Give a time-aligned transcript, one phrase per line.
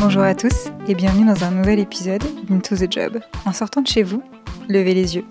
[0.00, 3.20] Bonjour à tous et bienvenue dans un nouvel épisode d'Into the Job.
[3.44, 4.22] En sortant de chez vous,
[4.66, 5.26] levez les yeux.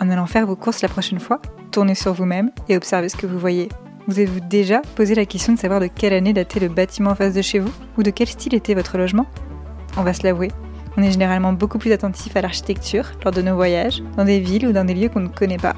[0.00, 3.26] En allant faire vos courses la prochaine fois, tournez sur vous-même et observez ce que
[3.26, 3.68] vous voyez.
[4.06, 7.14] Vous avez-vous déjà posé la question de savoir de quelle année datait le bâtiment en
[7.16, 9.26] face de chez vous Ou de quel style était votre logement?
[9.96, 10.52] On va se l'avouer,
[10.96, 14.68] on est généralement beaucoup plus attentif à l'architecture lors de nos voyages, dans des villes
[14.68, 15.74] ou dans des lieux qu'on ne connaît pas.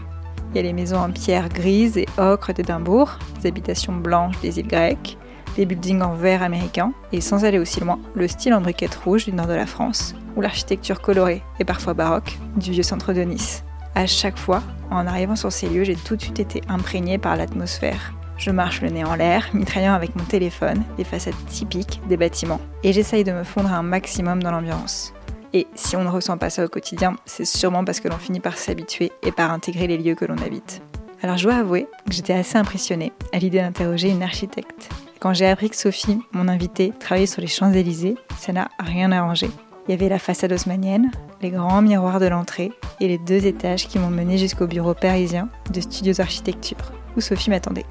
[0.51, 4.59] Il y a les maisons en pierre grise et ocre d'Édimbourg, les habitations blanches des
[4.59, 5.17] îles grecques,
[5.57, 9.25] les buildings en verre américain, et sans aller aussi loin, le style en briquette rouge
[9.25, 13.23] du nord de la France, ou l'architecture colorée et parfois baroque du vieux centre de
[13.23, 13.65] Nice.
[13.95, 17.37] À chaque fois, en arrivant sur ces lieux, j'ai tout de suite été imprégné par
[17.37, 18.13] l'atmosphère.
[18.37, 22.61] Je marche le nez en l'air, mitraillant avec mon téléphone les façades typiques des bâtiments,
[22.83, 25.15] et j'essaye de me fondre un maximum dans l'ambiance.
[25.55, 28.41] Et si on ne ressent pas ça au quotidien, c'est sûrement parce que l'on finit
[28.41, 30.83] par s'habituer et par intégrer les lieux que l'on habite.
[31.23, 34.91] Alors je dois avouer que j'étais assez impressionnée à l'idée d'interroger une architecte.
[35.27, 39.51] Quand j'ai appris que Sophie, mon invitée, travaillait sur les Champs-Élysées, ça n'a rien arrangé.
[39.89, 41.11] Il y avait la façade haussmannienne,
[41.43, 45.49] les grands miroirs de l'entrée et les deux étages qui m'ont mené jusqu'au bureau parisien
[45.73, 47.87] de Studios Architecture, où Sophie m'attendait.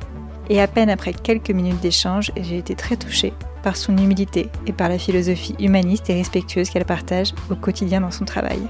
[0.50, 4.72] Et à peine après quelques minutes d'échange, j'ai été très touchée par son humilité et
[4.72, 8.62] par la philosophie humaniste et respectueuse qu'elle partage au quotidien dans son travail.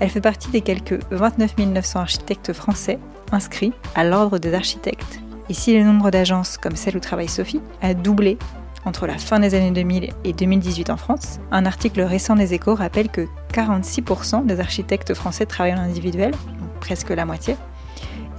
[0.00, 2.98] Elle fait partie des quelques 29 900 architectes français
[3.30, 5.20] inscrits à l'ordre des architectes.
[5.48, 8.38] Et si le nombre d'agences comme celle où travaille Sophie a doublé
[8.84, 12.74] entre la fin des années 2000 et 2018 en France, un article récent des échos
[12.74, 17.56] rappelle que 46% des architectes français travaillent en individuel, donc presque la moitié,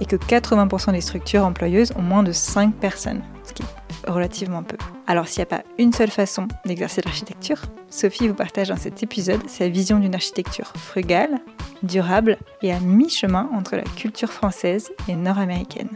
[0.00, 4.62] et que 80% des structures employeuses ont moins de 5 personnes, ce qui est relativement
[4.62, 4.76] peu.
[5.06, 9.02] Alors s'il n'y a pas une seule façon d'exercer l'architecture, Sophie vous partage dans cet
[9.02, 11.40] épisode sa vision d'une architecture frugale,
[11.82, 15.90] durable et à mi-chemin entre la culture française et nord-américaine.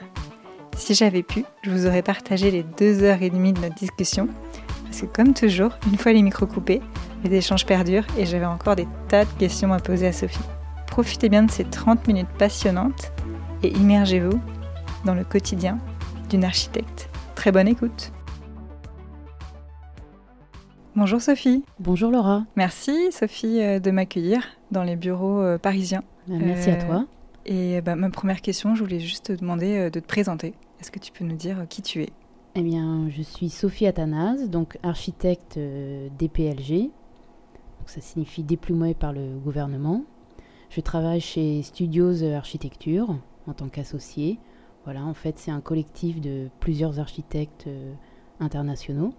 [0.77, 4.29] Si j'avais pu, je vous aurais partagé les deux heures et demie de notre discussion,
[4.85, 6.81] parce que comme toujours, une fois les micros coupés,
[7.25, 10.39] les échanges perdurent et j'avais encore des tas de questions à poser à Sophie.
[10.87, 13.13] Profitez bien de ces 30 minutes passionnantes
[13.63, 14.41] et immergez-vous
[15.05, 15.79] dans le quotidien
[16.29, 17.09] d'une architecte.
[17.35, 18.13] Très bonne écoute.
[20.95, 21.65] Bonjour Sophie.
[21.81, 22.45] Bonjour Laura.
[22.57, 26.03] Merci Sophie euh, de m'accueillir dans les bureaux euh, parisiens.
[26.29, 27.07] Merci à toi.
[27.45, 30.55] Et bah, ma première question, je voulais juste te demander euh, de te présenter.
[30.81, 32.11] Est-ce que tu peux nous dire qui tu es?
[32.55, 35.59] Eh bien, je suis Sophie Athanase, donc architecte
[36.19, 36.83] DPLG.
[36.83, 40.05] Donc, ça signifie déplumé par le gouvernement.
[40.71, 43.17] Je travaille chez Studios Architecture
[43.47, 44.39] en tant qu'associé.
[44.85, 47.93] Voilà, en fait, c'est un collectif de plusieurs architectes euh,
[48.41, 49.15] internationaux.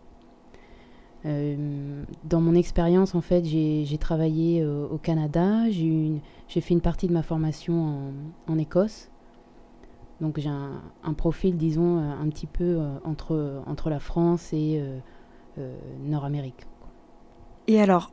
[1.25, 5.69] Euh, dans mon expérience, en fait, j'ai travaillé euh, au Canada.
[5.69, 6.21] J'ai
[6.61, 8.13] fait une partie de ma formation
[8.47, 9.09] en, Écosse.
[10.21, 14.81] Donc j'ai un, profil, disons, un petit peu entre, entre la France et
[16.05, 16.65] Nord-Amérique.
[17.67, 18.11] Et alors,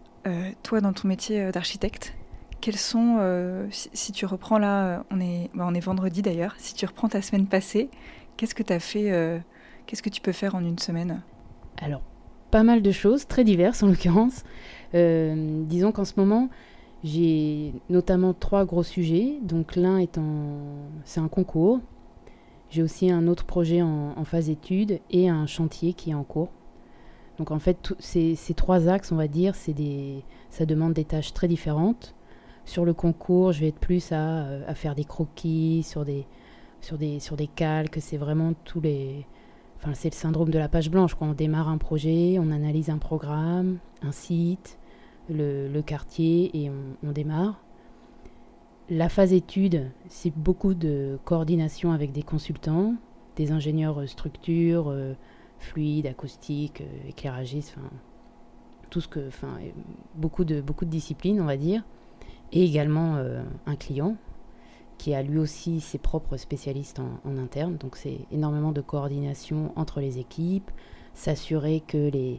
[0.62, 2.16] toi, dans ton métier d'architecte,
[2.60, 6.54] quels sont, euh, si, tu reprends là, euh, on est, bah, on est vendredi d'ailleurs,
[6.58, 7.90] si tu reprends ta semaine passée,
[8.36, 9.38] qu'est-ce que tu as fait, euh,
[9.86, 11.22] qu'est-ce que tu peux faire en une semaine?
[11.80, 12.02] Alors,
[12.50, 14.44] pas mal de choses, très diverses en l'occurrence.
[14.92, 16.48] disons qu'en ce moment,
[17.02, 19.38] j'ai notamment trois gros sujets.
[19.42, 20.56] Donc l'un étant,
[21.04, 21.80] c'est un concours.
[22.70, 26.50] J'ai aussi un autre projet en, phase d'étude et un chantier qui est en cours.
[27.38, 31.32] Donc en fait, ces, trois axes, on va dire, c'est des, ça demande des tâches
[31.32, 32.14] très différentes.
[32.66, 36.26] Sur le concours, je vais être plus à, euh, à faire des croquis, sur des,
[36.80, 37.98] sur des, sur des calques.
[38.00, 39.26] C'est vraiment tous les.
[39.94, 41.14] C'est le syndrome de la page blanche.
[41.14, 44.78] Quand on démarre un projet, on analyse un programme, un site,
[45.28, 47.60] le, quartier et on, démarre.
[48.88, 52.94] La phase étude, c'est beaucoup de coordination avec des consultants,
[53.36, 55.14] des ingénieurs structure, euh,
[55.58, 57.88] fluide, acoustique, euh, éclairagistes, enfin
[58.90, 59.30] tout ce que,
[60.16, 61.84] beaucoup de disciplines, on va dire
[62.52, 64.16] et également euh, un client
[65.00, 67.78] qui a lui aussi ses propres spécialistes en, interne.
[67.78, 70.70] Donc c'est énormément de coordination entre les équipes,
[71.14, 72.38] s'assurer que les,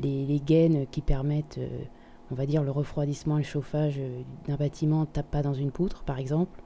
[0.00, 1.84] les, gaines qui permettent, euh,
[2.30, 5.54] on va dire, le refroidissement et le chauffage euh, d'un bâtiment ne tapent pas dans
[5.54, 6.60] une poutre, par exemple.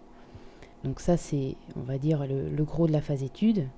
[0.82, 3.68] Donc ça, c'est, on va dire, le, gros de la phase étude.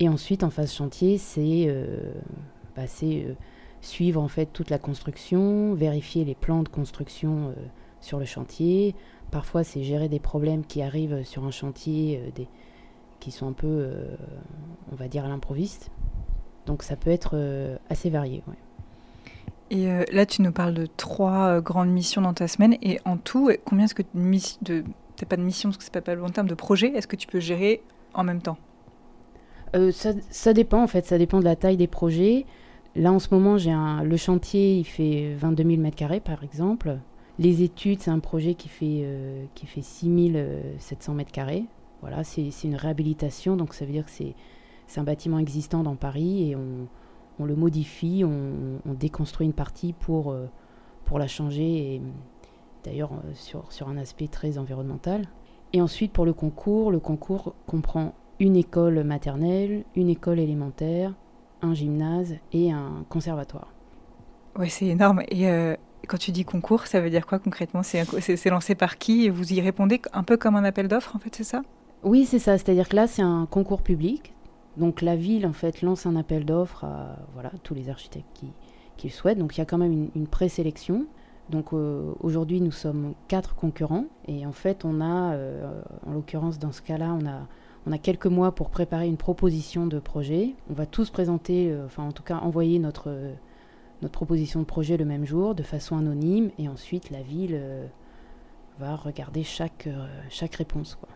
[0.00, 1.72] Et ensuite, en phase chantier, c'est
[2.74, 2.86] bah,
[3.80, 7.54] suivre en fait toute la construction, vérifier les plans de construction
[8.00, 8.94] sur le chantier.
[9.30, 12.48] Parfois, c'est gérer des problèmes qui arrivent sur un chantier, euh, des,
[13.20, 14.16] qui sont un peu, euh,
[14.92, 15.90] on va dire, à l'improviste.
[16.66, 18.42] Donc ça peut être euh, assez varié.
[19.70, 22.76] Et là, tu nous parles de trois grandes missions dans ta semaine.
[22.82, 24.02] Et en tout, combien est-ce que
[24.62, 24.82] de,
[25.14, 27.06] t'as pas de mission parce que c'est pas, pas le bon terme de projet, est-ce
[27.06, 27.80] que tu peux gérer
[28.12, 28.58] en même temps?
[29.92, 32.46] Ça, ça, dépend en fait, ça dépend de la taille des projets.
[32.96, 36.98] Là, en ce moment, j'ai un, le chantier, il fait 22 000 m2 par exemple.
[37.40, 40.36] Les études, c'est un projet qui fait, euh, fait 6
[40.78, 41.64] 700 m2.
[42.02, 46.50] Voilà, c'est une réhabilitation, donc ça veut dire que c'est un bâtiment existant dans Paris
[46.50, 46.86] et on,
[47.38, 50.48] on le modifie, on, on, déconstruit une partie pour, euh,
[51.06, 52.02] pour la changer,
[52.84, 55.26] d'ailleurs euh, sur, sur un aspect très environnemental.
[55.72, 61.14] Et ensuite, pour le concours, le concours comprend une école maternelle, une école élémentaire,
[61.62, 63.72] un gymnase et un conservatoire.
[64.58, 65.22] Oui, c'est énorme.
[65.32, 65.76] Euh,
[66.06, 67.82] quand tu dis concours, ça veut dire quoi concrètement?
[67.82, 69.26] C'est lancé par qui?
[69.26, 71.62] Et vous y répondez un peu comme un appel d'offres, en fait, c'est ça?
[72.02, 72.56] Oui, c'est ça.
[72.58, 74.32] C'est-à-dire que là, c'est un concours public.
[74.76, 78.46] Donc la ville, en fait, lance un appel d'offres à voilà, tous les architectes qui,
[78.96, 79.38] qui, le souhaitent.
[79.38, 81.06] Donc il y a quand même une, présélection.
[81.50, 84.06] Donc euh, aujourd'hui, nous sommes quatre concurrents.
[84.28, 87.46] Et en fait, on a, euh, en l'occurrence, dans ce cas-là, on a
[87.86, 90.54] on a quelques mois pour préparer une proposition de projet.
[90.68, 93.08] On va tous présenter, euh, enfin en tout cas envoyer notre,
[94.02, 97.86] notre proposition de projet le même jour de façon anonyme et ensuite la ville euh,
[98.78, 99.88] va regarder chaque,
[100.30, 100.96] chaque réponse.
[100.96, 101.08] Quoi.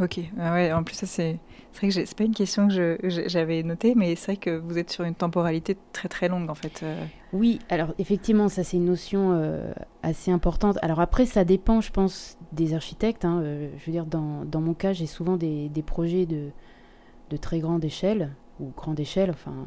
[0.00, 1.38] Ok, ah ouais, en plus ça c'est
[1.74, 4.90] vrai que c'est pas une question que j'avais notée, mais c'est vrai que vous êtes
[4.90, 6.80] sur une temporalité très très longue en fait.
[6.84, 7.04] Euh.
[7.32, 9.72] Oui, alors effectivement ça c'est une notion euh,
[10.04, 10.78] assez importante.
[10.82, 13.24] Alors après ça dépend je pense des architectes.
[13.24, 16.50] Hein, euh, je veux dire dans, dans mon cas j'ai souvent des, des, projets de,
[17.30, 18.30] de très grande échelle
[18.60, 19.66] ou grande échelle, enfin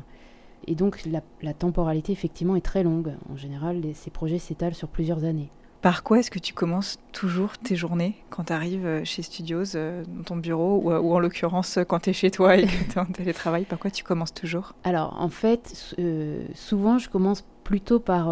[0.68, 3.14] et donc la, la temporalité effectivement est très longue.
[3.32, 5.50] En général ces projets s'étalent sur plusieurs années.
[5.82, 9.76] Par quoi est-ce que tu commences toujours tes journées quand tu arrives euh, chez Studios,
[9.76, 12.84] euh, dans ton bureau, ou, ou en l'occurrence quand tu es chez toi et que
[12.92, 13.66] tu es en télétravail?
[13.66, 14.76] Par quoi tu commences toujours?
[14.84, 18.32] Alors, en fait, euh, souvent, je commence plutôt par,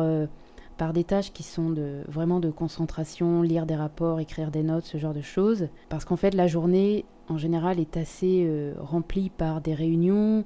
[0.78, 4.86] par des tâches qui sont de, vraiment de concentration, lire des rapports, écrire des notes,
[4.86, 5.70] ce genre de choses.
[5.90, 8.48] Parce qu'en fait, la journée, en général, est assez
[8.78, 10.44] remplie par des réunions,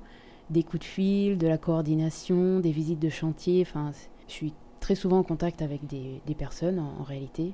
[0.50, 3.62] des coups de fil, de la coordination, des visites de chantier.
[3.62, 3.92] Enfin,
[4.28, 7.54] je suis très souvent en contact avec des, personnes en, réalité,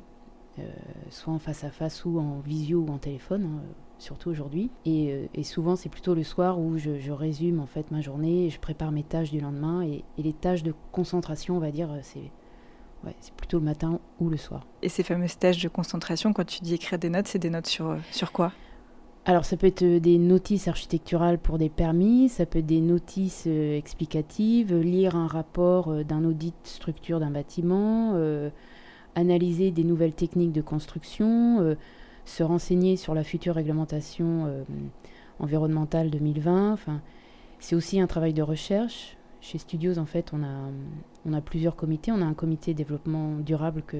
[0.58, 0.64] euh,
[1.10, 3.62] soit en face à face ou en visio ou en téléphone, hein,
[4.00, 4.72] surtout aujourd'hui.
[4.88, 8.60] Euh, et, souvent c'est plutôt le soir où je, résume en fait ma journée, je
[8.60, 12.32] prépare mes tâches du lendemain et, les tâches de concentration, on va dire, c'est
[13.06, 14.68] Ouais, c'est plutôt le matin ou le soir.
[14.82, 17.68] Et ces fameuses tâches de concentration, quand tu dis écrire des notes, c'est des notes
[17.68, 18.52] sur, sur quoi?
[19.26, 22.82] Alors ça peut être euh, des notices architecturales pour des permis, ça peut être des
[22.82, 28.16] notices euh, explicatives, lire un rapport euh, d'un audit structure d'un bâtiment,
[29.16, 31.76] analyser des nouvelles techniques de construction,
[32.26, 34.48] se renseigner sur la future réglementation
[35.40, 36.72] environnementale 2020.
[36.72, 37.02] Enfin,
[37.60, 39.18] c'est aussi un travail de recherche.
[39.42, 40.70] Chez Studios, en fait, on a,
[41.26, 42.12] on a plusieurs comités.
[42.12, 43.98] On a un comité développement durable que,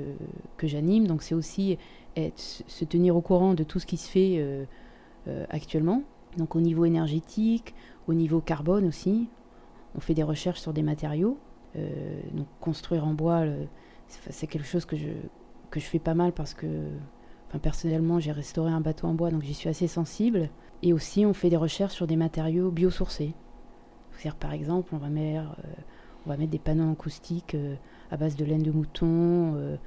[0.58, 1.08] que j'anime.
[1.08, 1.78] Donc c'est aussi
[2.16, 4.66] être, se tenir au courant de tout ce qui se fait euh,
[5.50, 6.04] actuellement.
[6.38, 7.74] Donc au niveau énergétique,
[8.08, 9.30] au niveau carbone aussi,
[9.96, 11.38] on fait des recherches sur des matériaux.
[11.76, 13.44] Euh, donc construire en bois,
[14.08, 15.10] c'est quelque chose que je,
[15.70, 16.68] que je fais pas mal parce que
[17.48, 20.50] enfin, personnellement j'ai restauré un bateau en bois donc j'y suis assez sensible.
[20.82, 23.34] Et aussi on fait des recherches sur des matériaux biosourcés.
[24.18, 25.82] cest par exemple on va mettre, euh,
[26.26, 27.56] on va mettre des panneaux acoustiques
[28.12, 29.78] à base de laine de mouton,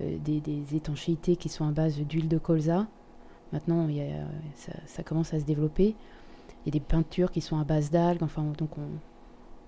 [0.00, 2.86] des, étanchéités qui sont à base d'huile de colza.
[3.52, 4.04] Maintenant, il y a,
[4.86, 5.94] ça, commence à se développer.
[6.64, 8.22] Il y a des peintures qui sont à base d'algues.
[8.22, 8.88] Enfin, donc on,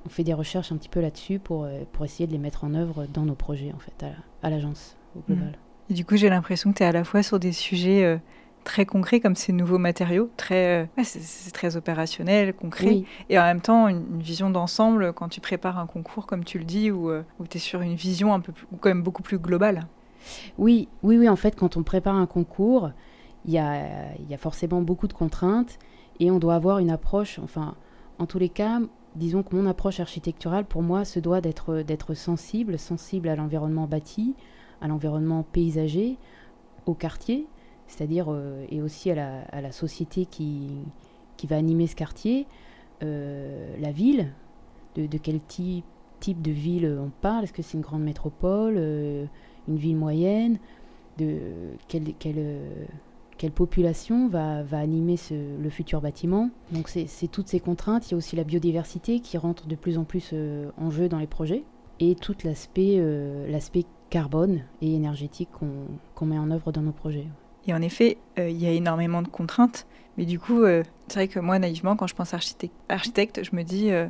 [0.07, 2.65] on, fait des recherches un petit peu là-dessus pour, euh, pour essayer de les mettre
[2.65, 4.07] en œuvre dans nos projets, en fait,
[4.43, 5.49] à, l'agence, au global.
[5.49, 5.93] Mmh.
[5.93, 8.17] Et du coup, j'ai l'impression que tu es à la fois sur des sujets euh,
[8.65, 13.61] très concrets comme ces nouveaux matériaux, très, euh, c'est, très opérationnel, concret, et en même
[13.61, 17.47] temps une, vision d'ensemble quand tu prépares un concours, comme tu le dis, où, où
[17.47, 19.87] tu es sur une vision un peu plus, quand même beaucoup plus globale.
[20.59, 22.91] Oui, oui, oui, en fait, quand on prépare un concours,
[23.45, 25.79] il y a, forcément beaucoup de contraintes
[26.21, 27.75] et on doit avoir une approche, enfin,
[28.19, 28.81] en tous les cas,
[29.17, 33.87] disons que mon approche architecturale, pour moi, se doit d'être, d'être sensible, sensible à l'environnement
[33.87, 34.35] bâti,
[34.81, 36.17] à l'environnement paysager,
[36.87, 37.47] au quartier,
[37.87, 40.69] c'est-à-dire, euh, et aussi à la, à la, société qui,
[41.37, 42.47] qui va animer ce quartier,
[43.03, 44.33] euh, la ville,
[44.95, 45.85] de, quel type,
[46.21, 49.27] type de ville on parle, est-ce que c'est une grande métropole, euh,
[49.67, 50.59] une ville moyenne,
[51.19, 51.39] de
[51.89, 52.61] quelle, quelle
[53.45, 56.49] quelle population va, va animer le futur bâtiment.
[56.73, 58.09] Donc c'est toutes ces contraintes.
[58.09, 61.11] Il y a aussi la biodiversité qui rentre de plus en plus euh, en jeu
[61.11, 61.63] dans les projets
[62.01, 63.61] et tout l'aspect euh,
[64.09, 65.51] carbone et énergétique
[66.15, 67.27] qu'on met en œuvre dans nos projets.
[67.67, 69.87] Et en effet, euh, il y a énormément de contraintes.
[70.17, 73.63] Mais du coup, c'est vrai que moi, naïvement, quand je pense architecte, architecte je me
[73.63, 74.09] dis, ah,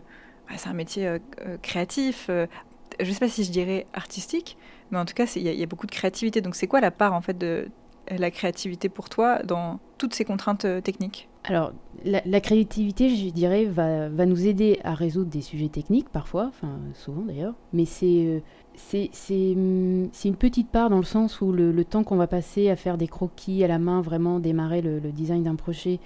[0.57, 1.17] c'est un métier
[1.61, 2.27] créatif.
[2.29, 4.57] je ne sais pas si je dirais artistique,
[4.93, 6.41] mais en tout cas, il y, a beaucoup de créativité.
[6.41, 7.69] Donc, c'est quoi la part en fait de,
[8.11, 11.29] la créativité pour toi dans toutes ces contraintes euh, techniques?
[11.45, 11.73] Alors,
[12.05, 16.79] la, créativité, je dirais, va, va, nous aider à résoudre des sujets techniques parfois, enfin
[16.95, 18.43] souvent d'ailleurs, mais c'est
[18.77, 22.77] c'est hum, une petite part dans le sens où le, temps qu'on va passer à
[22.77, 26.01] faire des croquis à la main, vraiment démarrer le, design d'un projet,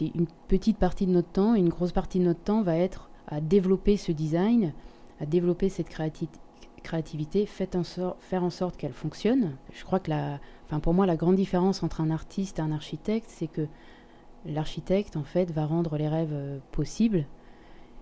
[0.00, 1.54] une petite partie de notre temps.
[1.54, 4.72] Une grosse partie de notre temps va être à développer ce design,
[5.20, 5.88] à développer cette
[6.88, 9.56] créativité, faire en sorte qu'elle fonctionne.
[9.74, 12.72] Je crois que la, enfin pour moi, la grande différence entre un artiste et un
[12.72, 13.66] architecte, c'est que
[14.46, 17.26] l'architecte, en fait, va rendre les rêves euh, possibles.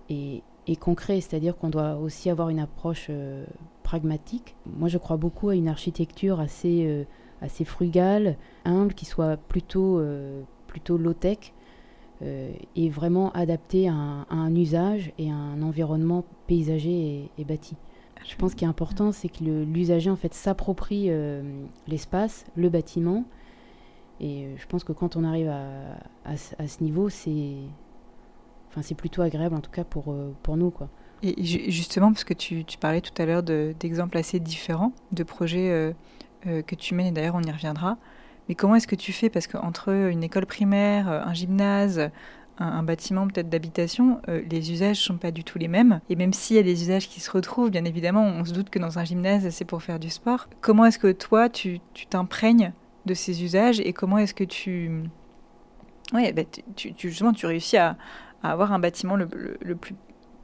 [0.09, 3.45] Et, et concret, c'est-à-dire qu'on doit aussi avoir une approche euh,
[3.83, 4.55] pragmatique.
[4.65, 10.01] Moi, je crois beaucoup à une architecture assez, euh, frugale, humble, qui soit plutôt,
[10.67, 11.53] plutôt low-tech
[12.21, 17.75] et vraiment adaptée à un, usage et à un environnement paysager et, bâti.
[18.25, 21.09] Je pense qu'il est important, c'est que l'usager en fait s'approprie
[21.87, 23.25] l'espace, le bâtiment.
[24.19, 27.55] Et je pense que quand on arrive à, ce niveau, c'est
[28.81, 30.71] c'est plutôt agréable en tout cas pour, euh, pour nous.
[30.71, 30.89] Quoi.
[31.23, 35.93] Et justement, parce que tu, parlais tout à l'heure d'exemples assez différents de projets euh,
[36.45, 37.97] euh, que tu mènes, et d'ailleurs on y reviendra,
[38.47, 39.29] mais comment est-ce que tu fais?
[39.29, 42.11] Parce qu'entre une école primaire, un gymnase,
[42.59, 46.01] un, bâtiment peut-être d'habitation, les usages sont pas du tout les mêmes.
[46.09, 48.69] Et même s'il y a des usages qui se retrouvent, bien évidemment, on se doute
[48.69, 50.47] que dans un gymnase, c'est pour faire du sport.
[50.61, 52.73] Comment est-ce que toi, tu t'imprègnes
[53.07, 55.01] de ces usages et comment est-ce que tu...
[56.13, 56.43] Ouais, bah,
[56.75, 57.97] tu, justement, tu réussis à,
[58.43, 59.27] avoir un bâtiment le,
[59.75, 59.95] plus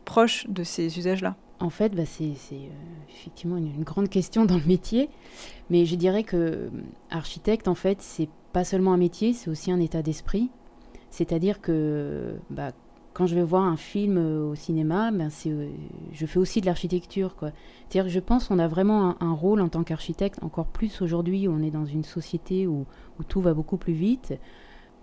[0.03, 1.35] proche de ces usages-là?
[1.59, 2.67] En fait, bah, c'est euh,
[3.09, 5.09] effectivement une, grande question dans le métier,
[5.69, 6.69] mais je dirais que euh,
[7.11, 10.49] architecte, en fait, c'est pas seulement un métier, c'est aussi un état d'esprit.
[11.13, 12.71] C'est-à-dire que bah,
[13.13, 15.29] quand je vais voir un film euh, au cinéma, ben
[16.11, 17.35] je fais aussi de l'architecture.
[17.39, 21.47] C'est-à-dire que je pense qu'on a vraiment un, rôle en tant qu'architecte, encore plus aujourd'hui
[21.47, 22.87] où on est dans une société où,
[23.19, 24.33] où tout va beaucoup plus vite,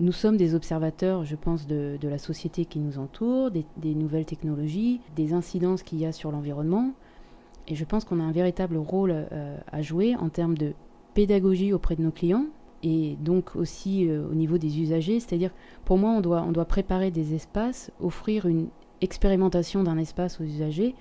[0.01, 5.01] nous sommes des observateurs, je pense, de, la société qui nous entoure, des, nouvelles technologies,
[5.15, 6.91] des incidences qu'il y a sur l'environnement.
[7.69, 10.73] Et je pense qu'on a un véritable rôle euh, à jouer en termes de
[11.15, 12.47] pédagogie auprès de nos clients
[12.83, 15.21] et donc aussi euh, au niveau des usagers.
[15.21, 15.51] C'est-à-dire,
[15.85, 18.69] pour moi, on doit, on doit préparer des espaces, offrir une
[19.01, 20.95] expérimentation d'un espace aux usagers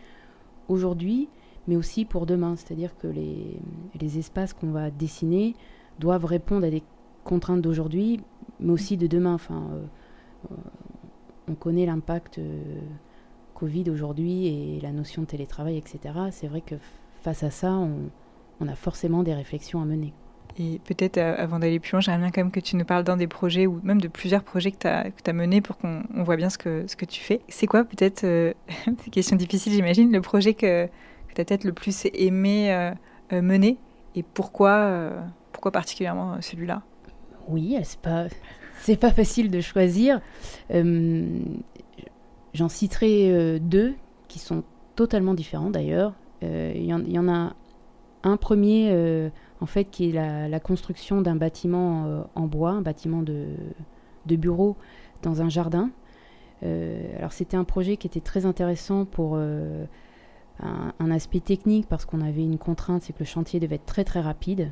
[0.67, 1.29] aujourd'hui,
[1.67, 2.55] mais aussi pour demain.
[2.55, 3.59] C'est-à-dire que les,
[3.99, 5.55] les espaces qu'on va dessiner
[5.99, 6.83] doivent répondre à des
[7.23, 8.21] contraintes d'aujourd'hui,
[8.59, 9.33] mais aussi de demain.
[9.33, 9.69] Enfin,
[10.51, 10.55] euh,
[11.47, 12.61] on connaît l'impact euh,
[13.53, 15.99] Covid aujourd'hui et la notion de télétravail, etc.
[16.31, 16.75] C'est vrai que
[17.21, 20.13] face à ça, on, a forcément des réflexions à mener.
[20.57, 23.03] Et peut-être euh, avant d'aller plus loin, j'aimerais bien quand même que tu nous parles
[23.03, 26.35] d'un des projets ou même de plusieurs projets que tu as, menés pour qu'on voit
[26.35, 27.41] bien ce que, ce que tu fais.
[27.47, 28.53] C'est quoi peut-être, euh,
[29.03, 32.93] c'est question difficile j'imagine, le projet que, que tu as peut-être le plus aimé
[33.31, 33.77] mener
[34.15, 35.11] et pourquoi,
[35.53, 36.81] pourquoi particulièrement celui-là?
[37.47, 38.27] Oui, c'est pas,
[38.99, 40.21] pas facile de choisir.
[40.71, 41.39] Euh,
[42.53, 43.95] j'en citerai euh, deux
[44.27, 44.63] qui sont
[44.95, 46.13] totalement différents d'ailleurs.
[46.43, 47.53] Euh, il y, en a
[48.23, 53.47] un premier, en fait, qui est la, construction d'un bâtiment en bois, un bâtiment de,
[54.25, 54.39] de
[55.21, 55.91] dans un jardin.
[56.61, 62.21] alors c'était un projet qui était très intéressant pour un, un, aspect technique parce qu'on
[62.21, 64.71] avait une contrainte, c'est que le chantier devait être très très rapide.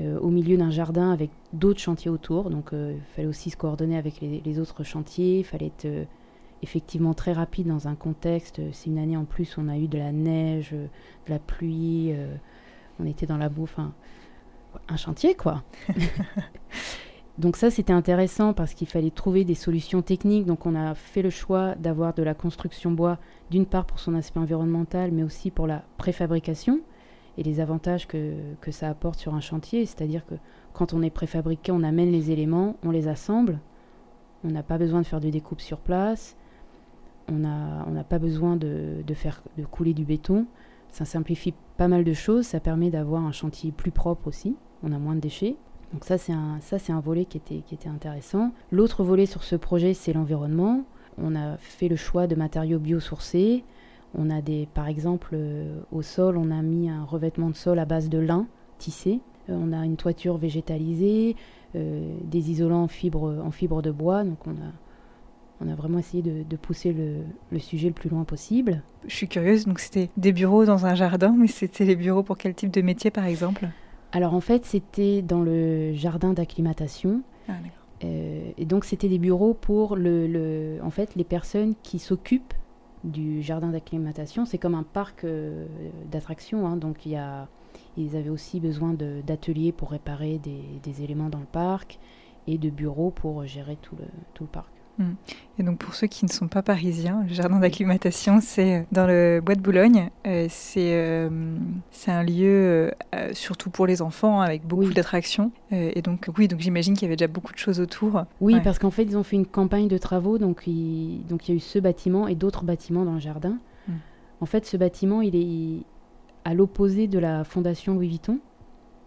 [0.00, 2.50] Euh, au milieu d'un jardin avec d'autres chantiers autour.
[2.50, 5.38] Donc euh, il fallait aussi se coordonner avec les, autres chantiers.
[5.38, 6.04] Il fallait être euh,
[6.62, 8.60] effectivement très rapide dans un contexte.
[8.72, 12.12] C'est une année en plus où on a eu de la neige, de la pluie.
[13.00, 13.64] On était dans la boue.
[13.64, 13.92] Enfin,
[14.88, 15.62] un chantier quoi.
[17.36, 20.46] Donc ça, c'était intéressant parce qu'il fallait trouver des solutions techniques.
[20.46, 23.18] Donc on a fait le choix d'avoir de la construction bois,
[23.50, 26.80] d'une part pour son aspect environnemental, mais aussi pour la préfabrication
[27.36, 29.84] et les avantages que, que ça apporte sur un chantier.
[29.84, 30.34] C'est-à-dire que
[30.72, 33.58] quand on est préfabriqué, on amène les éléments, on les assemble,
[34.44, 36.36] on n'a pas besoin de faire de découpe sur place,
[37.28, 40.46] on n'a on pas besoin de, de, faire, de couler du béton.
[40.92, 44.92] Ça simplifie pas mal de choses, ça permet d'avoir un chantier plus propre aussi, on
[44.92, 45.56] a moins de déchets.
[45.92, 48.52] Donc ça c'est un, ça, c'est un volet qui était, qui était intéressant.
[48.72, 50.84] L'autre volet sur ce projet, c'est l'environnement.
[51.18, 53.64] On a fait le choix de matériaux biosourcés,
[54.16, 57.78] on a des, par exemple, euh, au sol, on a mis un revêtement de sol
[57.78, 58.46] à base de lin
[58.78, 59.20] tissé.
[59.50, 61.36] Euh, on a une toiture végétalisée,
[61.74, 64.24] euh, des isolants en fibre, en fibre de bois.
[64.24, 64.72] Donc on a,
[65.60, 68.82] on a vraiment essayé de, pousser le, sujet le plus loin possible.
[69.06, 72.36] Je suis curieuse, donc c'était des bureaux dans un jardin, mais c'était les bureaux pour
[72.36, 73.68] quel type de métier par exemple?
[74.12, 77.22] Alors en fait, c'était dans le jardin d'acclimatation.
[77.48, 77.52] Ah,
[78.58, 82.52] et donc c'était des bureaux pour le, en fait, les personnes qui s'occupent
[83.02, 84.44] du jardin d'acclimatation.
[84.44, 85.66] C'est comme un parc euh,
[86.10, 86.76] d'attractions, hein.
[86.76, 87.48] donc il y a,
[87.96, 91.98] ils avaient aussi besoin d'ateliers pour réparer des, éléments dans le parc.
[92.46, 94.73] et de bureaux pour gérer tout le, tout le parc.
[94.98, 95.14] Hmm.
[95.58, 99.06] Et donc pour ceux qui ne sont pas parisiens, le jardin d'acclimatation, c'est euh, dans
[99.06, 100.10] le bois de Boulogne.
[100.26, 101.30] Euh, c'est
[101.90, 102.92] c'est un lieu
[103.32, 105.50] surtout pour les enfants avec beaucoup d'attractions.
[105.70, 108.24] et donc oui, donc j'imagine qu'il y avait déjà beaucoup de choses autour.
[108.40, 111.52] Oui, parce qu'en fait ils ont fait une campagne de travaux, donc il, donc il
[111.52, 113.58] y a eu ce bâtiment et d'autres bâtiments dans le jardin.
[113.88, 113.94] Hmm.
[114.40, 115.84] En fait, ce bâtiment, il est
[116.44, 118.38] à l'opposé de la fondation Louis Vuitton,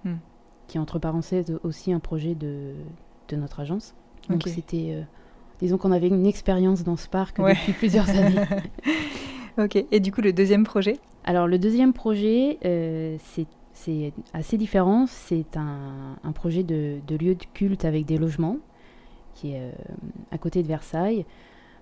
[0.03, 0.15] hmm.
[0.67, 2.73] qui est entre parenthèses aussi un projet de,
[3.29, 3.93] de notre agence.
[4.29, 5.05] Donc c'était
[5.59, 8.41] disons qu'on avait une expérience dans ce parc depuis plusieurs années.
[9.57, 10.97] ok, et du coup le deuxième projet?
[11.23, 15.05] Alors le deuxième projet, euh, c'est assez différent.
[15.07, 18.57] C'est un, un, projet de, de, lieu de culte avec des logements
[19.33, 19.71] qui est euh,
[20.31, 21.25] à côté de Versailles.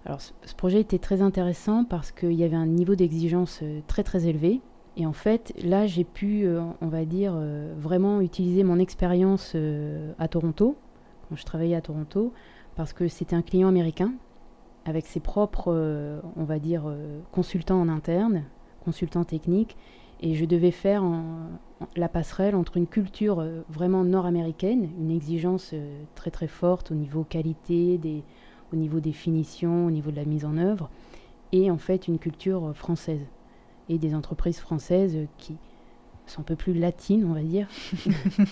[0.06, 4.04] Alors ce, projet était très intéressant parce qu'il y avait un niveau d'exigence euh, très
[4.04, 4.62] très élevé.
[4.98, 6.48] Et en fait, là, j'ai pu,
[6.80, 7.38] on va dire,
[7.78, 9.54] vraiment utiliser mon expérience
[10.18, 10.78] à Toronto,
[11.28, 12.32] quand je travaillais à Toronto,
[12.76, 14.14] parce que c'était un client américain
[14.86, 18.44] avec ses propres, euh, on va dire, euh, consultants en interne,
[18.84, 19.76] consultants techniques,
[20.22, 21.04] et je devais faire
[21.98, 25.74] la passerelle entre une culture euh, vraiment nord-américaine, une exigence
[26.14, 28.24] très très forte au niveau qualité, des,
[28.72, 30.90] au niveau des finitions, au niveau de la mise en œuvre,
[31.52, 33.26] et en fait une culture française
[33.90, 35.58] et des entreprises françaises qui
[36.28, 37.68] sont un peu plus latines, on va dire.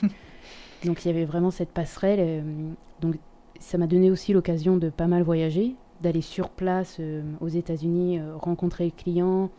[0.86, 2.44] donc il y avait vraiment cette passerelle.
[3.02, 3.16] donc
[3.60, 8.20] ça m'a donné aussi l'occasion de pas mal voyager, d'aller sur place euh, aux États-Unis,
[8.20, 9.50] euh, rencontrer les clients,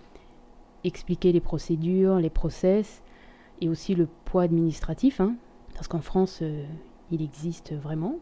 [0.85, 3.03] expliquer les procédures, les process,
[3.61, 5.35] et aussi le poids administratif, hein,
[5.75, 6.65] parce qu'en France, euh,
[7.11, 8.17] il existe vraiment.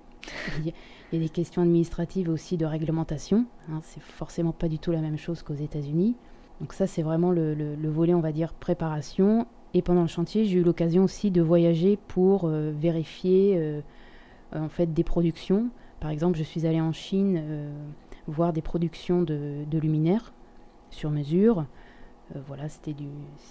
[0.58, 3.44] Il y, a, des questions administratives aussi de réglementation.
[3.68, 6.14] Hein, c'est forcément pas du tout la même chose qu'aux États-Unis.
[6.60, 9.48] Donc ça, c'est vraiment le, le, volet, on va dire, préparation.
[9.74, 13.82] Et pendant le chantier, j'ai eu l'occasion aussi de voyager pour vérifier
[14.54, 15.70] en fait des productions.
[16.02, 17.72] Par exemple, je suis allée en Chine euh,
[18.26, 20.32] voir des productions de, luminaires
[20.90, 21.64] sur mesure.
[22.34, 22.96] Euh, voilà, c'était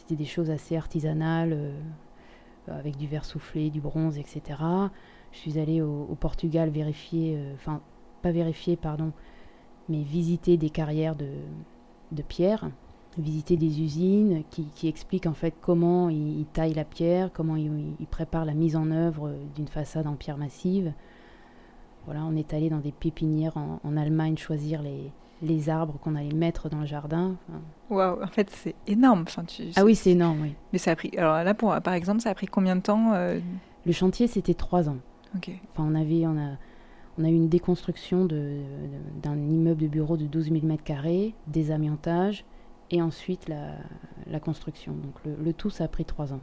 [0.10, 1.80] des choses assez artisanales, euh,
[2.68, 4.42] avec du verre soufflé, du bronze, etc.
[5.32, 7.80] Je suis allée au, Portugal vérifier, enfin,
[8.22, 9.14] pas vérifier, pardon,
[9.88, 11.30] mais visiter des carrières de,
[12.12, 12.70] de pierre,
[13.18, 18.08] visiter des usines qui, expliquent en fait comment ils, taillent la pierre, comment ils, ils,
[18.08, 20.94] préparent la mise en œuvre d'une façade en pierre massive.
[22.06, 26.34] Voilà, on est allé dans des pépinières en, Allemagne choisir les, les arbres qu'on allait
[26.34, 27.36] mettre dans le jardin.
[27.90, 29.26] Waouh, en fait, c'est énorme.
[29.28, 29.44] Enfin,
[29.76, 30.56] ah oui, c'est énorme, oui.
[30.72, 31.12] Mais ça a pris.
[31.18, 33.40] Alors là, pour, par exemple, ça a pris combien de temps euh
[33.86, 34.98] Le chantier, c'était trois ans.
[35.36, 35.52] Ok.
[35.72, 36.58] Enfin, on avait, on a,
[37.20, 38.62] on a eu une déconstruction de,
[39.22, 42.46] d'un immeuble de bureau de 12 000 mètres carrés, des amiantages,
[42.92, 43.76] et ensuite la,
[44.28, 44.94] la construction.
[44.94, 46.42] Donc le, le, tout, ça a pris trois ans.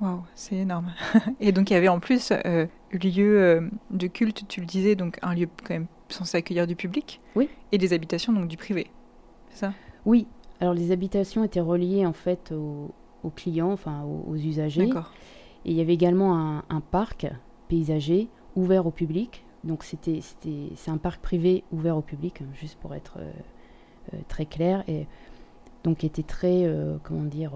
[0.00, 0.92] Waouh, c'est énorme.
[1.40, 4.94] Et donc il y avait en plus euh, lieu euh, de culte, tu le disais,
[4.94, 7.20] donc un lieu quand même censé accueillir du public.
[7.36, 7.48] Oui.
[7.72, 8.90] Et des habitations, donc du privé.
[9.50, 9.74] C'est ça?
[10.06, 10.26] Oui.
[10.60, 12.92] Alors les habitations étaient reliées en fait aux,
[13.36, 14.86] clients, enfin aux, usagers.
[14.86, 15.12] D'accord.
[15.66, 17.26] Et il y avait également un, parc
[17.68, 19.44] paysager ouvert au public.
[19.64, 23.30] Donc c'était, c'était, c'est un parc privé ouvert au public, juste pour être euh,
[24.28, 24.84] très clair.
[24.88, 25.06] Et
[25.84, 26.68] donc était très,
[27.02, 27.52] comment dire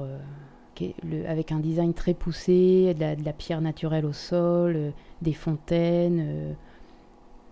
[1.26, 4.90] avec un design très poussé, de la, pierre naturelle au sol, euh,
[5.22, 6.52] des fontaines, euh,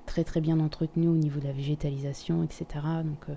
[0.06, 2.66] très très bien entretenues au niveau de la végétalisation, etc.
[3.04, 3.34] Donc euh,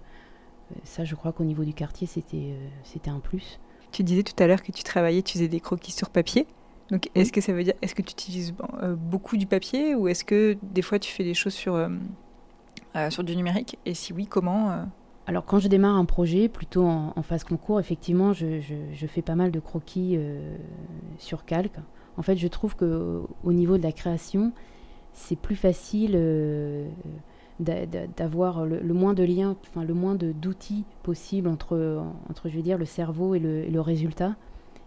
[0.84, 3.60] ça, je crois qu'au niveau du quartier, c'était c'était un plus.
[3.92, 6.48] Tu disais tout à l'heure que tu travaillais, tu faisais des croquis sur papier.
[6.92, 8.54] Donc, est-ce que ça veut dire, est-ce que tu utilises
[8.96, 11.90] beaucoup du papier ou est-ce que des fois tu fais des choses sur,
[13.10, 13.80] sur du numérique?
[13.86, 14.86] Et si oui, comment
[15.28, 18.60] alors quand je démarre un projet, plutôt en, phase concours, effectivement, je,
[19.08, 20.56] fais pas mal de croquis euh,
[21.18, 21.80] sur calque.
[22.18, 24.54] En fait, je trouve que au niveau de la création,
[25.14, 26.88] c'est plus facile euh,
[27.60, 32.78] d'avoir le, moins de liens, enfin le moins d'outils possible entre, entre, je veux dire,
[32.78, 34.36] le cerveau et le, résultat.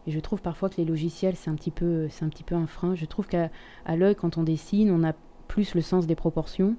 [0.07, 2.66] Et je trouve parfois que les logiciels, c'est un peu, c'est un petit peu un
[2.66, 2.94] frein.
[2.94, 3.51] Je trouve qu'à
[3.88, 5.14] l'œil, quand on dessine, on a
[5.48, 6.77] plus le sens des proportions.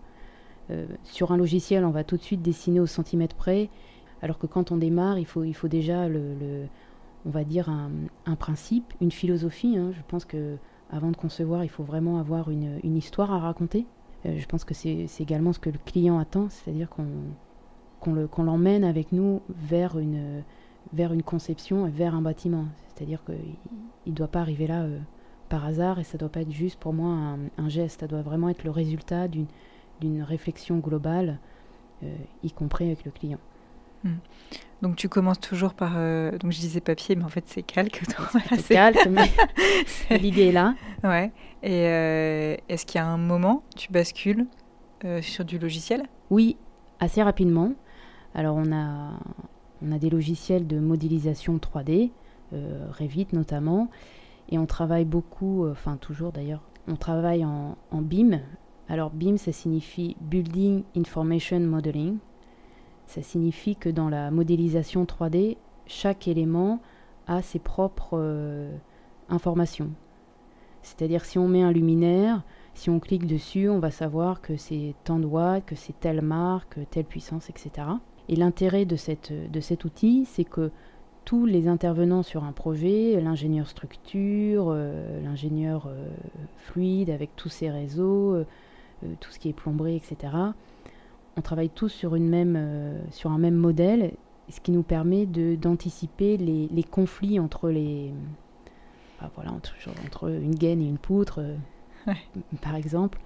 [0.71, 3.69] Euh, sur un logiciel, on va tout de suite dessiner au centimètre près,
[4.21, 6.67] alors que quand on démarre, il faut, il faut déjà, le,
[7.25, 9.77] on va dire, un, principe, une philosophie.
[9.77, 9.91] Hein.
[9.93, 10.57] Je pense que
[10.91, 13.85] avant de concevoir, il faut vraiment avoir une, histoire à raconter.
[14.25, 19.11] Euh, je pense que c'est également ce que le client attend, c'est-à-dire qu'on l'emmène avec
[19.11, 20.43] nous vers une,
[20.93, 22.65] vers une conception et vers un bâtiment.
[22.93, 24.99] C'est-à-dire qu'il ne doit pas arriver là euh,
[25.47, 28.07] par hasard et ça ne doit pas être juste pour moi un, un, geste, ça
[28.07, 29.47] doit vraiment être le résultat d'une
[29.99, 31.39] d'une réflexion globale,
[32.03, 33.39] euh, y compris avec le client.
[34.81, 38.01] Donc tu commences toujours par, euh, donc je disais papier, mais en fait c'est calque.
[38.57, 39.29] c'est calque, mais
[40.17, 40.75] l'idée est là.
[41.03, 41.31] Ouais.
[41.63, 44.45] Et euh, est-ce qu'il y a un moment tu bascules
[45.03, 46.03] euh, sur du logiciel?
[46.29, 46.55] Oui,
[46.99, 47.73] assez rapidement.
[48.33, 49.19] Alors on a,
[49.81, 52.11] on a des logiciels de modélisation 3D,
[52.51, 53.89] Revit notamment,
[54.49, 58.39] et on travaille beaucoup, enfin toujours d'ailleurs, on travaille en, en BIM.
[58.91, 62.17] Alors BIM, ça signifie Building Information Modeling.
[63.05, 66.79] Ça signifie que dans la modélisation 3D, chaque élément
[67.27, 68.75] a ses propres euh,
[69.29, 69.91] informations.
[70.81, 72.41] C'est-à-dire si on met un luminaire,
[72.73, 76.23] si on clique dessus, on va savoir que c'est tant de watts, que c'est telle
[76.23, 77.87] marque, telle puissance, etc.
[78.27, 80.71] Et l'intérêt de, cet outil, c'est que
[81.25, 86.07] tous les intervenants sur un projet, l'ingénieur structure, euh, l'ingénieur euh,
[86.57, 88.43] fluide avec tous ses réseaux,
[89.19, 90.51] tout ce qui est plomberie, etc.,
[91.39, 94.11] on travaille tous sur, une même, euh, sur un même modèle,
[94.49, 98.11] ce qui nous permet d'anticiper les, les, conflits entre les.
[99.21, 99.73] Ah, voilà, entre,
[100.05, 102.13] entre, une gaine et une poutre, euh,
[102.61, 103.19] par exemple.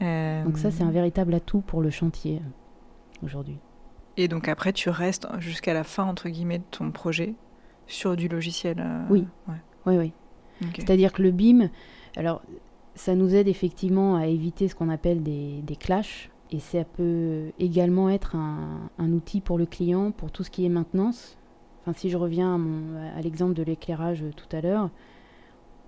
[0.00, 2.40] Donc, ça, c'est un euh, véritable atout pour le chantier
[3.24, 3.58] aujourd'hui.
[4.16, 7.34] Et donc, après, tu restes jusqu'à la fin, entre guillemets, de ton projet
[7.86, 9.26] sur du logiciel Oui.
[9.86, 10.12] Oui, oui.
[10.76, 11.70] C'est-à-dire que le BIM,
[12.16, 12.42] alors,
[12.94, 17.50] ça nous aide effectivement à éviter ce qu'on appelle des, des clashs et ça peut
[17.58, 21.38] également être un, outil pour le client pour tout ce qui est maintenance.
[21.80, 22.60] Enfin, si je reviens
[23.16, 24.90] à, l'exemple de l'éclairage tout à l'heure,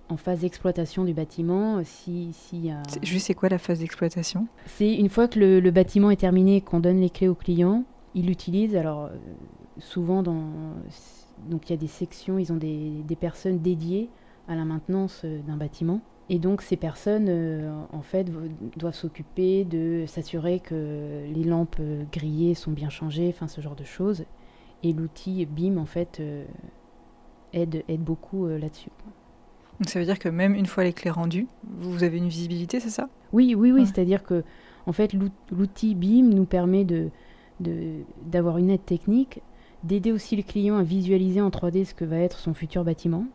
[0.09, 2.71] en phase d'exploitation du bâtiment, si, si
[3.03, 4.47] Juste, c'est quoi la phase d'exploitation?
[4.65, 7.83] C'est une fois que le, bâtiment est terminé, qu'on donne les clés au client,
[8.15, 8.75] il l'utilise.
[8.75, 9.09] Alors, euh,
[9.77, 10.49] souvent, dans,
[11.47, 14.09] donc il y a des sections, ils ont des, des personnes dédiées
[14.47, 16.01] à la maintenance euh, d'un bâtiment.
[16.29, 18.27] Et donc ces personnes, euh, en fait,
[18.77, 23.75] doivent s'occuper de s'assurer que les lampes euh, grillées sont bien changées, enfin ce genre
[23.75, 24.25] de choses.
[24.83, 26.45] Et l'outil BIM, en fait, euh,
[27.53, 28.89] aide, aide beaucoup là-dessus.
[29.79, 31.47] Donc ça veut dire que même une fois les clés rendues,
[31.79, 33.09] vous avez une visibilité, c'est ça?
[33.31, 33.85] Oui, oui, oui.
[33.85, 34.43] C'est-à-dire que,
[34.85, 35.13] en fait,
[35.51, 37.09] l'outil BIM nous permet de
[38.25, 39.41] d'avoir une aide technique,
[39.83, 43.25] d'aider aussi le client à visualiser en 3D ce que va être son futur bâtiment.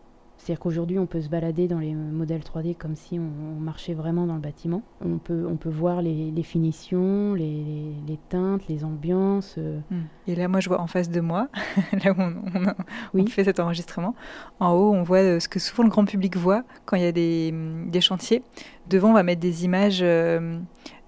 [0.40, 4.26] C'est-à-dire qu'aujourd'hui, on peut se balader dans les modèles 3D comme si on, marchait vraiment
[4.26, 4.83] dans le bâtiment.
[5.05, 9.57] On peut, on peut voir les, finitions, les, teintes, les ambiances.
[9.59, 9.81] Euh.
[9.90, 10.05] Hmm.
[10.26, 11.48] Et là, moi, je vois en face de moi,
[12.05, 14.14] là où on, fait cet enregistrement,
[14.61, 17.07] en haut, on voit euh, ce que souvent le grand public voit quand il y
[17.07, 17.53] a des,
[17.88, 18.42] des chantiers.
[18.88, 20.00] Devant, on va mettre des images.
[20.00, 20.59] Euh,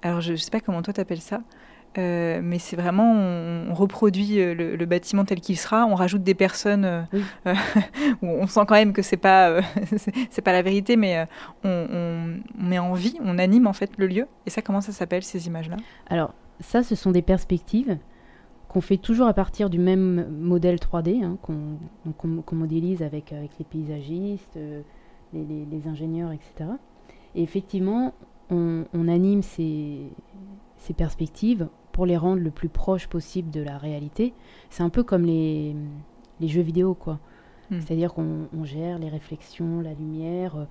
[0.02, 1.40] alors, je ne sais pas comment toi, tu appelles ça.
[1.98, 6.34] Euh, mais c'est vraiment, on, reproduit euh, le, bâtiment tel qu'il sera, on rajoute des
[6.34, 7.02] personnes euh,
[8.22, 9.60] on sent quand même que c'est pas,
[10.30, 11.26] c'est pas la vérité, mais
[11.64, 14.26] on, met en vie, on anime en fait le lieu.
[14.46, 15.76] Et ça, comment ça s'appelle ces images-là?
[16.08, 17.98] Alors, ça, ce sont des perspectives
[18.68, 23.66] qu'on fait toujours à partir du même modèle 3D, hein, qu'on modélise avec, avec les
[23.66, 24.58] paysagistes,
[25.34, 26.70] les, les, ingénieurs, etc.
[27.34, 28.14] Et effectivement,
[28.50, 30.10] on, anime ces,
[30.78, 34.32] ces perspectives pour les rendre le plus proche possible de la réalité.
[34.70, 35.76] C'est un peu comme les,
[36.40, 37.20] les jeux vidéo, quoi.
[37.70, 37.80] Hmm.
[37.80, 40.64] C'est-à-dire qu'on gère les réflexions, la lumière, euh,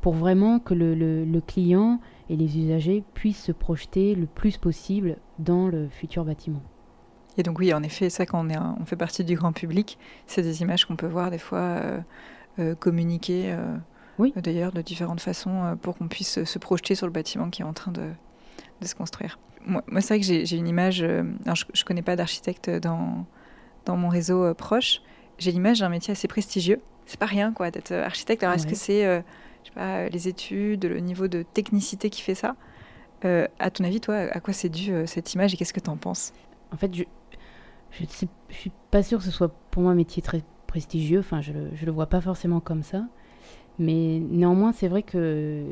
[0.00, 5.16] pour vraiment que le, le, client et les usagers puissent se projeter le plus possible
[5.38, 6.62] dans le futur bâtiment.
[7.38, 9.98] Et donc oui, en effet, ça quand on, est on fait partie du grand public,
[10.26, 12.00] c'est des images qu'on peut voir des fois euh,
[12.58, 13.56] euh, communiquer,
[14.18, 14.32] oui.
[14.36, 17.74] d'ailleurs de différentes façons, pour qu'on puisse se projeter sur le bâtiment qui est en
[17.74, 18.10] train de,
[18.80, 21.02] de se construire moi, c'est vrai que j'ai une image.
[21.02, 23.26] Euh, alors je ne connais pas d'architecte dans,
[23.84, 25.02] dans mon réseau euh, proche.
[25.38, 26.80] J'ai l'image d'un métier assez prestigieux.
[27.04, 28.42] C'est pas rien, quoi, d'être euh, architecte.
[28.42, 29.22] Alors, est-ce que c'est
[29.74, 32.56] pas, les études, le niveau de technicité qui fait ça?
[33.58, 35.96] À ton avis, toi, à quoi c'est dû cette image et qu'est-ce que tu en
[35.96, 36.32] penses?
[36.72, 37.02] En fait, je
[37.90, 38.04] je
[38.50, 41.18] suis pas sûre que ce soit pour moi un métier très prestigieux.
[41.18, 43.04] Enfin, je le, je le vois pas forcément comme ça.
[43.78, 45.64] Mais néanmoins, c'est vrai que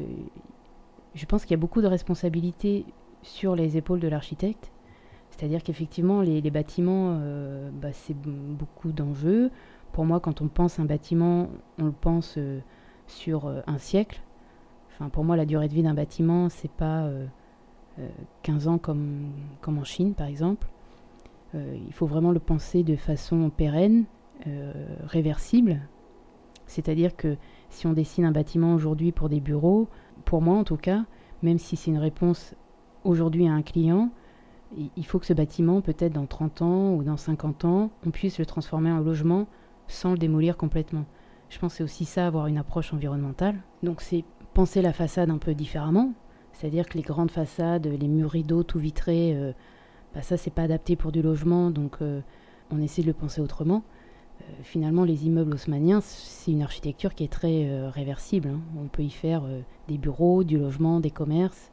[1.14, 2.84] je pense qu'il y a beaucoup de responsabilités
[3.24, 4.70] sur les épaules de l'architecte.
[5.30, 9.50] C'est-à-dire qu'effectivement, les, bâtiments, euh, bah, c'est beaucoup d'enjeux.
[9.92, 12.60] Pour moi, quand on pense un bâtiment, on le pense euh,
[13.08, 14.22] sur euh, un siècle.
[14.92, 17.10] Enfin, pour moi, la durée de vie d'un bâtiment, c'est pas
[18.42, 20.68] 15 ans comme, comme en Chine, par exemple.
[21.52, 24.04] il faut vraiment le penser de façon pérenne,
[25.02, 25.80] réversible.
[26.68, 27.36] C'est-à-dire que
[27.70, 29.88] si on dessine un bâtiment aujourd'hui pour des bureaux,
[30.24, 31.06] pour moi en tout cas,
[31.42, 32.54] même si c'est une réponse
[33.04, 34.10] aujourd'hui à un client,
[34.96, 38.38] il faut que ce bâtiment, peut-être dans 30 ans ou dans 50 ans, on puisse
[38.38, 39.46] le transformer en logement
[39.86, 41.04] sans le démolir complètement.
[41.50, 43.56] Je pense que c'est aussi ça, avoir une approche environnementale.
[43.82, 46.12] Donc c'est penser la façade un peu différemment,
[46.52, 49.52] c'est-à-dire que les grandes façades, les murs rideaux tout vitrés, euh,
[50.14, 51.98] bah, ça c'est pas adapté pour du logement, donc
[52.70, 53.82] on essaie de le penser autrement.
[54.62, 58.48] finalement, les immeubles haussmanniens, c'est une architecture qui est très réversible.
[58.48, 58.60] Hein.
[58.76, 59.42] On peut y faire
[59.88, 61.72] des bureaux, du logement, des commerces,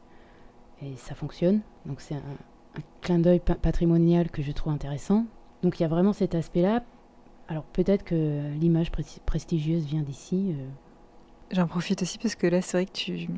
[0.82, 1.60] et ça fonctionne.
[1.86, 2.36] Donc c'est un,
[2.76, 5.26] un clin d'œil patrimonial que je trouve intéressant.
[5.62, 6.82] Donc il y a vraiment cet aspect-là.
[7.48, 8.90] Alors peut-être que l'image
[9.26, 10.54] prestigieuse vient d'ici.
[10.58, 10.68] Euh.
[11.50, 13.28] J'en profite aussi parce que là, c'est vrai que tu...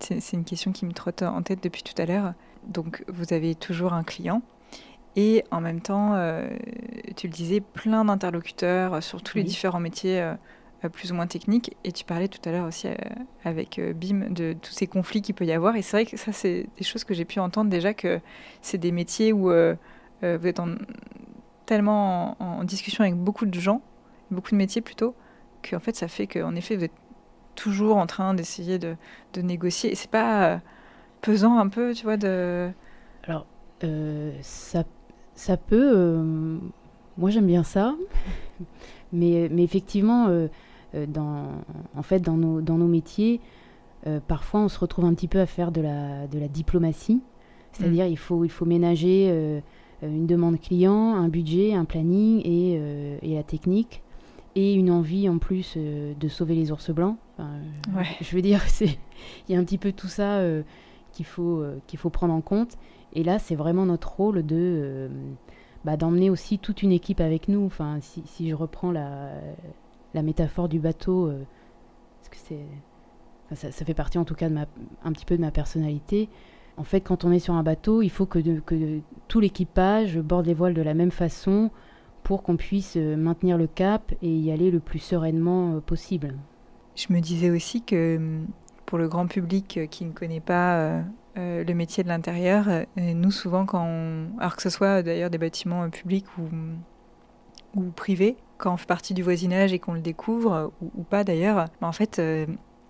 [0.00, 2.34] c'est une question qui me trotte en tête depuis tout à l'heure.
[2.66, 4.42] Donc vous avez toujours un client
[5.16, 6.48] et en même temps, euh,
[7.16, 10.34] tu le disais, plein d'interlocuteurs sur tous les différents métiers euh,
[10.90, 11.76] plus ou moins techniques.
[11.84, 12.88] Et tu parlais tout à l'heure aussi
[13.44, 15.76] avec Bim de tous ces conflits qu'il peut y avoir.
[15.76, 18.20] Et c'est vrai que ça, c'est des choses que j'ai pu entendre déjà que
[18.62, 20.74] c'est des métiers où vous êtes en
[21.66, 23.80] tellement en, discussion avec beaucoup de gens,
[24.30, 25.14] beaucoup de métiers plutôt,
[25.62, 26.92] qu'en fait ça fait qu'en effet vous êtes
[27.54, 28.96] toujours en train d'essayer de,
[29.36, 29.92] négocier.
[29.92, 30.58] Et c'est pas euh,
[31.20, 32.70] pesant un peu, tu vois, de...
[33.24, 33.46] Alors,
[33.84, 34.84] euh, ça,
[35.34, 35.92] ça peut...
[35.94, 36.58] Euh,
[37.18, 37.94] moi j'aime bien ça,
[39.12, 40.28] mais, mais effectivement,
[40.94, 41.46] dans,
[41.96, 43.40] en fait, dans nos, dans nos métiers,
[44.28, 47.20] parfois on se retrouve un petit peu à faire de la, de la diplomatie.
[47.72, 48.10] C'est-à-dire mmh.
[48.10, 49.60] il, faut, il faut ménager euh,
[50.02, 54.02] une demande client, un budget, un planning et, euh, et, la technique.
[54.54, 57.16] Et une envie en plus euh, de sauver les ours blancs.
[58.20, 58.88] Je veux dire, il
[59.48, 60.40] y a un petit peu tout ça
[61.12, 62.76] qu'il faut, qu'il faut prendre en compte.
[63.14, 65.08] Et là, c'est vraiment notre rôle de
[65.84, 67.64] bah, d'emmener aussi toute une équipe avec nous.
[67.64, 69.30] Enfin, si, si je reprends la,
[70.14, 71.32] la, métaphore du bateau,
[72.20, 72.66] parce que c'est,
[73.54, 74.66] ça, fait partie en tout cas de ma,
[75.04, 76.28] un petit peu de ma personnalité.
[76.76, 78.38] En fait, quand on est sur un bateau, il faut que,
[79.28, 81.70] tout l'équipage borde les voiles de la même façon
[82.22, 86.36] pour qu'on puisse euh, maintenir le cap et y aller le plus sereinement euh, possible.
[86.94, 88.46] Je me disais aussi que hum,
[88.86, 91.02] pour le grand public euh, qui ne connaît pas
[91.34, 94.38] le métier de l'intérieur, nous souvent quand on...
[94.38, 96.42] alors que ce soit d'ailleurs des bâtiments publics ou,
[97.74, 101.66] ou privés, quand on fait partie du voisinage et qu'on le découvre, ou, pas d'ailleurs,
[101.80, 102.20] bah, en fait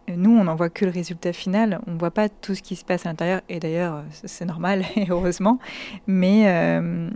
[0.09, 1.81] nous, on n'en voit que le résultat final.
[1.87, 3.41] On ne voit pas tout ce qui se passe à l'intérieur.
[3.49, 5.59] Et d'ailleurs, c'est normal, et heureusement.
[6.07, 6.49] Mais.
[6.49, 7.11] Euh,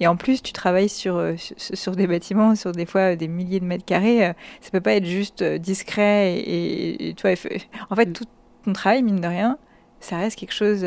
[0.00, 3.58] et en plus, tu travailles sur, euh, sur, des bâtiments, sur des fois des milliers
[3.58, 4.26] de mètres carrés.
[4.26, 6.38] Euh, ça peut pas être juste discret.
[6.38, 7.32] Et, tu vois,
[7.90, 8.24] en fait, tout
[8.64, 9.58] ton travail, mine de rien,
[10.00, 10.86] ça reste quelque chose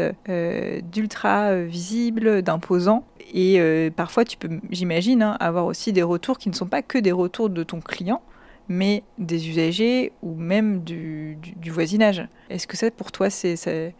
[0.92, 3.04] d'ultra visible, d'imposant.
[3.34, 6.98] Et parfois, tu peux, j'imagine, hein, avoir aussi des retours qui ne sont pas que
[6.98, 8.22] des retours de ton client,
[8.68, 12.28] mais des usagers ou même du, voisinage.
[12.50, 13.94] Est-ce que ça, pour toi, c'est,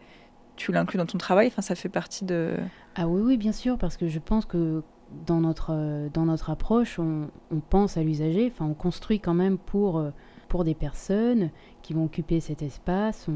[0.56, 1.48] tu l'inclus dans ton travail?
[1.48, 2.56] Enfin, Ça fait partie de...
[2.94, 4.82] Ah oui, oui, bien sûr, parce que je pense que
[5.26, 7.28] dans notre, euh, dans notre approche, on,
[7.70, 10.10] pense à l'usager, enfin, on construit quand même pour, euh,
[10.48, 11.50] pour des personnes
[11.82, 13.26] qui vont occuper cet espace.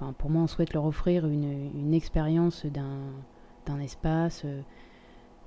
[0.00, 4.62] Enfin, pour moi, on souhaite leur offrir une, une expérience d'un, espace, euh,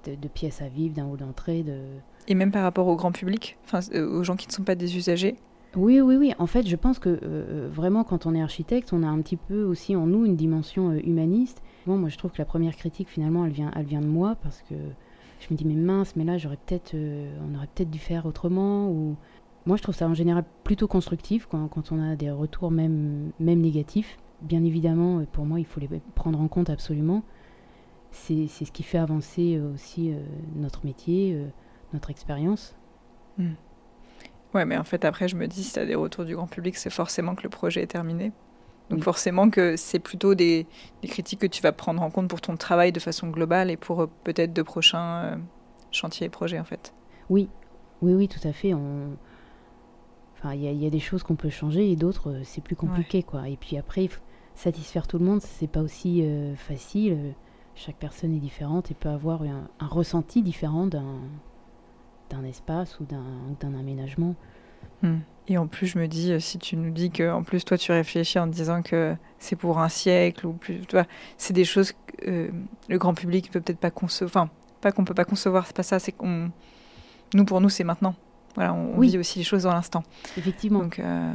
[0.06, 1.80] de, de pièces à vivre, d'un hall d'entrée, de
[2.28, 4.76] et même par rapport au grand public, enfin, euh, aux gens qui ne sont pas
[4.76, 5.36] des usagers
[5.76, 6.34] Oui, oui, oui.
[6.40, 9.36] En fait, je pense que euh, vraiment, quand on est architecte, on a un petit
[9.36, 11.62] peu aussi en nous une dimension humaniste.
[11.86, 14.38] Bon, moi, je trouve que la première critique, finalement, elle vient, elle vient de moi
[14.42, 14.76] parce que
[15.42, 18.90] je me dis, mais mince, mais là, j'aurais peut-être, on aurait peut-être dû faire autrement.
[18.90, 19.18] Ou...
[19.66, 23.32] Moi, je trouve ça en général plutôt constructif quand, quand on a des retours même,
[23.42, 24.18] même négatifs.
[24.44, 27.24] Bien évidemment, pour moi, il faut les prendre en compte absolument.
[28.12, 30.14] C'est ce qui fait avancer aussi
[30.56, 31.52] notre métier
[31.94, 32.76] notre expérience.
[33.38, 33.54] Hmm.
[34.54, 36.48] Ouais, mais en fait, après, je me dis, si tu as des retours du grand
[36.48, 38.32] public, c'est forcément que le projet est terminé.
[38.90, 40.68] Donc forcément que c'est plutôt des,
[41.02, 43.78] des, critiques que tu vas prendre en compte pour ton travail de façon globale et
[43.78, 45.36] pour euh, peut-être de prochains euh,
[45.90, 46.94] chantiers et projets, en fait.
[47.30, 47.50] Oui,
[48.02, 48.74] oui, oui, tout à fait.
[48.74, 49.18] On...
[50.38, 52.76] Enfin, il y, y, a des choses qu'on peut changer et d'autres, euh, c'est plus
[52.76, 53.48] compliqué, quoi.
[53.48, 54.10] Et puis après,
[54.56, 56.24] satisfaire tout le monde, c'est pas aussi
[56.56, 57.34] facile.
[57.76, 63.74] Chaque personne est différente et peut avoir un, un ressenti différent d'un espace ou d'un
[63.74, 64.36] aménagement.
[65.02, 65.20] Hmm.
[65.48, 67.92] Et en plus, je me dis, si tu nous dis que, en plus, toi, tu
[67.92, 71.06] réfléchis en te disant que c'est pour un siècle ou plus, tu vois,
[71.38, 72.52] c'est des choses que euh,
[72.88, 74.46] le grand public peut peut-être pas concevoir.
[74.46, 76.00] Enfin, pas qu'on peut pas concevoir, c'est pas ça.
[76.00, 76.50] C'est qu'on,
[77.34, 78.16] nous, pour nous, c'est maintenant.
[78.56, 80.04] Voilà, on, vit aussi les choses dans l'instant.
[80.38, 80.80] Effectivement.
[80.80, 81.34] Donc, euh,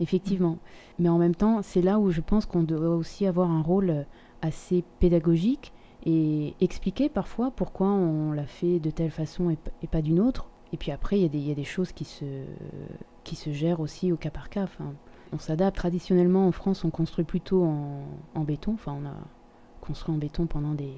[0.00, 0.58] Effectivement.
[0.98, 4.06] Mais en même temps, c'est là où je pense qu'on doit aussi avoir un rôle
[4.42, 5.72] assez pédagogique
[6.06, 10.48] et expliquer parfois pourquoi on l'a fait de telle façon et, pas d'une autre.
[10.72, 14.48] Et puis après, il y, a des choses qui se, gèrent aussi au cas par
[14.48, 14.62] cas.
[14.62, 14.94] Enfin,
[15.32, 15.76] on s'adapte.
[15.76, 18.72] Traditionnellement, en France, on construit plutôt en, en, béton.
[18.74, 19.14] Enfin, on a
[19.80, 20.94] construit en béton pendant des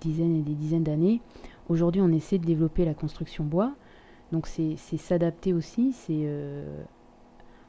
[0.00, 1.20] dizaines et des dizaines d'années.
[1.68, 3.74] Aujourd'hui, on essaie de développer la construction bois.
[4.32, 5.92] Donc, c'est s'adapter aussi.
[5.92, 6.82] C'est euh,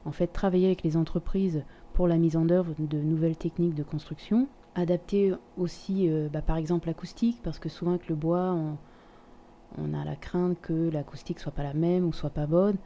[0.07, 3.83] en fait travailler avec les entreprises pour la mise en œuvre de nouvelles techniques de
[3.83, 8.55] construction adapter aussi, bah, par exemple, l'acoustique, parce que souvent avec le bois,
[9.77, 12.77] on, a la crainte que l'acoustique soit pas la même ou soit pas bonne.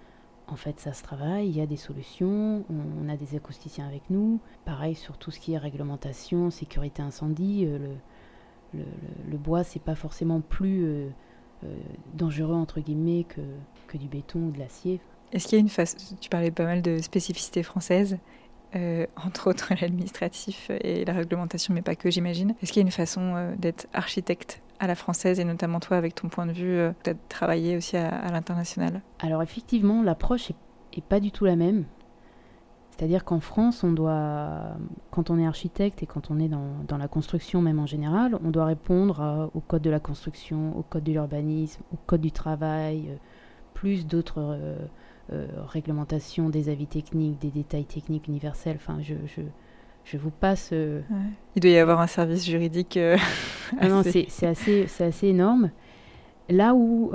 [0.48, 4.10] En fait, ça se travaille, il y a des solutions, on, a des acousticiens avec
[4.10, 4.40] nous.
[4.66, 7.78] Pareil sur tout ce qui est réglementation, sécurité incendie, euh,
[8.74, 8.86] le, le,
[9.30, 11.10] le, bois, c'est pas forcément plus euh,
[11.64, 11.78] euh,
[12.16, 13.42] dangereux entre guillemets que,
[13.88, 15.00] que du béton ou de l'acier.
[15.32, 18.17] Est-ce qu'il y a une façon, tu parlais pas mal de spécificités françaises,
[18.74, 22.56] entre autres l'administratif et la réglementation, mais pas que j'imagine.
[22.62, 26.15] Est-ce qu'il y a une façon d'être architecte à la française et notamment toi avec
[26.15, 29.02] ton point de vue, euh, peut-être travailler aussi à, l'international?
[29.20, 31.86] Alors effectivement, l'approche est, pas du tout la même.
[32.89, 34.76] C'est-à-dire qu'en France, on doit,
[35.12, 38.50] quand on est architecte et quand on est dans, la construction même en général, on
[38.50, 43.06] doit répondre au code de la construction, au code de l'urbanisme, au code du travail,
[43.10, 43.15] euh,
[43.74, 44.58] plus d'autres
[45.34, 48.76] euh, réglementations, des avis techniques, des détails techniques universels.
[48.76, 49.15] Enfin, je,
[50.04, 50.72] je vous passe.
[50.74, 51.02] Euh,
[51.56, 52.98] Il doit y avoir un service juridique.
[52.98, 53.17] Euh,
[53.80, 55.72] ah non, c'est assez, assez énorme.
[56.50, 57.12] Là où,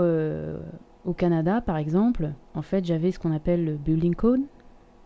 [1.05, 4.43] au Canada, par exemple, en fait, j'avais ce qu'on appelle le Building Code.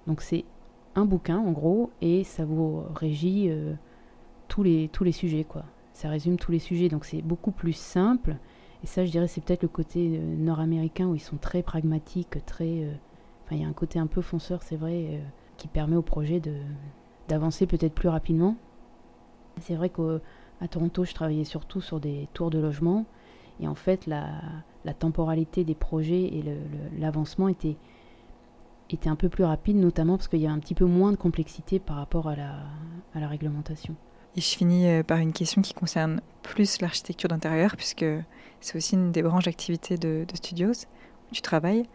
[0.07, 0.45] Donc, c'est
[0.95, 3.51] un bouquin, en gros, et ça vous régit
[4.47, 5.65] tous, les, tous les sujets, quoi.
[5.95, 8.37] Ça résume tous les sujets, donc c'est beaucoup plus simple.
[8.83, 12.89] Et ça, je dirais, c'est peut-être le côté nord-américain où ils sont très pragmatiques, très.
[13.45, 15.21] Enfin, il y a un côté un peu fonceur, c'est vrai,
[15.57, 16.55] qui permet au projet de,
[17.29, 18.57] d'avancer peut-être plus rapidement.
[19.61, 23.07] C'est vrai qu'à Toronto, je travaillais surtout sur des tours de logement.
[23.61, 24.29] Et en fait, la,
[24.99, 26.45] temporalité des projets et
[26.99, 27.77] l'avancement était,
[29.07, 31.79] un peu plus rapide, notamment parce qu'il y a un petit peu moins de complexité
[31.79, 32.57] par rapport la,
[33.15, 33.95] à la réglementation.
[34.37, 38.05] Et je finis euh, par une question qui concerne plus l'architecture d'intérieur, puisque
[38.61, 41.87] c'est aussi une des branches d'activité de, de, Studios où tu travailles.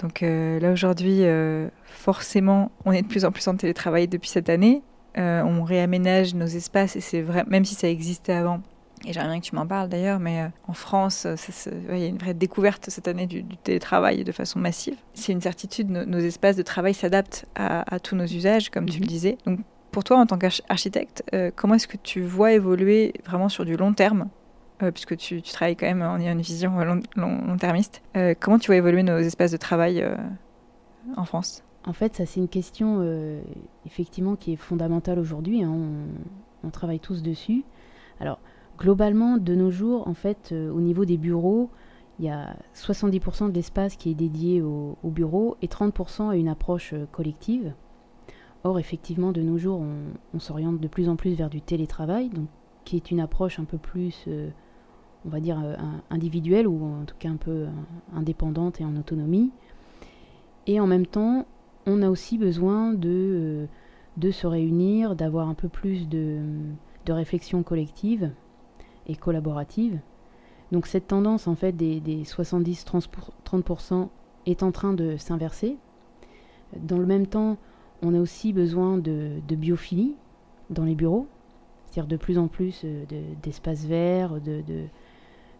[0.00, 4.30] Donc euh, là aujourd'hui, euh, forcément, on est de plus en plus en télétravail depuis
[4.30, 4.82] cette année.
[5.18, 8.60] Euh, on réaménage nos espaces et c'est vrai, même si ça existait avant.
[9.06, 11.26] Et j'aimerais bien que tu m'en parles d'ailleurs, mais en France,
[11.90, 14.94] il y a une vraie découverte cette année du, télétravail de façon massive.
[15.14, 19.04] C'est une certitude, nos, espaces de travail s'adaptent à, tous nos usages, comme tu le
[19.04, 19.08] mhm.
[19.08, 19.38] disais.
[19.46, 21.24] Donc pour toi, en tant qu'architecte,
[21.56, 24.28] comment est-ce que tu vois évoluer vraiment sur du long terme
[24.82, 26.72] euh, puisque tu, travailles quand même en ayant une vision
[27.16, 28.02] long-termiste.
[28.16, 30.16] Euh, comment tu vois évoluer nos espaces de travail euh,
[31.16, 31.62] en France?
[31.84, 33.02] En fait, ça c'est une question
[33.86, 35.62] effectivement qui est fondamentale aujourd'hui.
[35.62, 35.72] Hein.
[36.62, 37.64] On, travaille tous dessus.
[38.20, 38.38] Alors,
[38.78, 41.70] globalement, de nos jours, en fait, au niveau des bureaux,
[42.18, 46.36] il y a 70% de l'espace qui est dédié au, au, bureau et 30% à
[46.36, 47.72] une approche collective.
[48.64, 49.82] Or, effectivement, de nos jours,
[50.34, 52.46] on, s'oriente de plus en plus vers du télétravail, donc,
[52.84, 54.28] qui est une approche un peu plus
[55.24, 55.76] on va dire, euh,
[56.10, 57.68] individuelle ou en tout cas un peu euh,
[58.14, 59.50] indépendante et en autonomie.
[60.66, 61.46] Et en même temps,
[61.86, 63.66] on a aussi besoin de, euh,
[64.16, 66.38] de se réunir, d'avoir un peu plus de,
[67.06, 68.30] de réflexion collective
[69.06, 70.00] et collaborative.
[70.72, 74.08] Donc cette tendance en fait des, des 70-30%
[74.46, 75.76] est en train de s'inverser.
[76.76, 77.58] Dans le même temps,
[78.02, 80.14] on a aussi besoin de, de biophilie
[80.70, 81.26] dans les bureaux,
[81.86, 82.84] c'est-à-dire de plus en plus
[83.42, 84.62] d'espaces verts, de,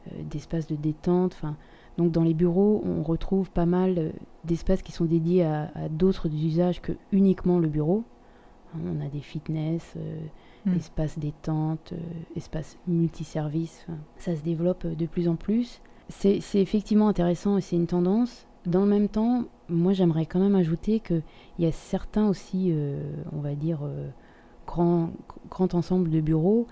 [0.07, 1.35] euh, d'espaces de détente.
[1.35, 1.57] Enfin,
[1.98, 4.11] donc dans les bureaux, on retrouve pas mal euh,
[4.44, 8.05] d'espaces qui sont dédiés à, d'autres usages que uniquement le bureau.
[8.74, 10.20] Hein, on a des fitness, euh,
[10.64, 10.76] hmm.
[10.76, 11.92] espaces détente,
[12.35, 13.87] espaces multiservices.
[14.16, 15.83] ça se développe de plus en plus.
[16.09, 18.46] C'est effectivement intéressant et c'est une tendance.
[18.66, 21.23] Dans le même temps, moi j'aimerais quand même ajouter qu'il
[21.59, 22.75] y a certains aussi,
[23.33, 23.81] on va dire,
[24.66, 25.11] grands
[25.49, 26.66] grand ensemble de bureaux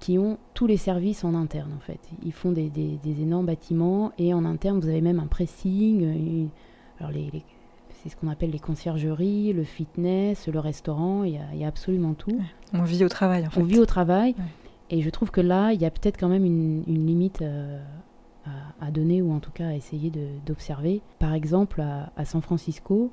[0.00, 2.00] qui ont tous les services en interne en fait.
[2.24, 6.48] Ils font des, des, énormes bâtiments et en interne vous avez même un pressing,
[6.98, 7.30] alors les,
[8.02, 12.40] c'est ce qu'on appelle les conciergeries, le fitness, le restaurant, il y a, absolument tout.
[12.72, 13.60] On vit au travail en fait.
[13.60, 14.34] On vit au travail
[14.88, 17.78] et je trouve que là il y a peut-être quand même une, une limite euh,
[18.80, 20.12] à, donner ou en tout cas à essayer
[20.46, 21.02] d'observer.
[21.18, 23.12] Par exemple à, à San Francisco,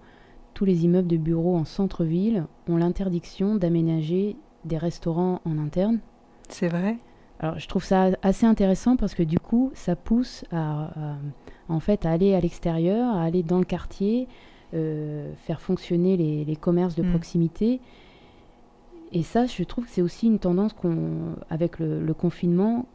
[0.53, 5.99] tous les immeubles de bureaux en centre-ville ont l'interdiction d'aménager des restaurants en interne
[6.49, 6.97] c'est vrai?
[7.39, 11.17] Alors, je trouve ça assez intéressant parce que du coup, ça pousse à,
[11.69, 14.27] en fait, à aller à l'extérieur, à aller dans le quartier,
[14.73, 17.09] euh, faire fonctionner les, commerces de mm.
[17.11, 17.79] proximité.
[19.13, 22.87] Et ça, je trouve que c'est aussi une tendance qu'on, avec le, confinement,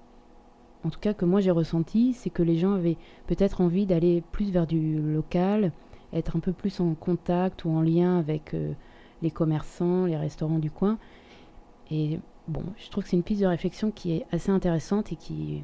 [0.84, 4.22] en tout cas que moi j'ai ressenti, c'est que les gens avaient peut-être envie d'aller
[4.32, 5.72] plus vers du local,
[6.12, 8.72] être un peu plus en contact ou en lien avec euh,
[9.22, 10.98] les commerçants, les restaurants du coin.
[11.90, 12.18] Et
[12.48, 15.62] bon, je trouve que c'est une piste de réflexion qui est assez intéressante et qui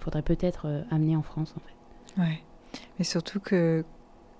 [0.00, 2.20] faudrait peut-être euh, amener en France en fait.
[2.22, 2.40] Ouais,
[2.98, 3.84] mais surtout que